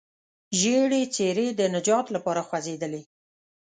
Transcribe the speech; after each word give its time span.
ژېړې 0.59 1.01
څېرې 1.15 1.47
د 1.59 1.61
نجات 1.75 2.05
لپاره 2.15 2.41
خوځېدلې. 2.47 3.01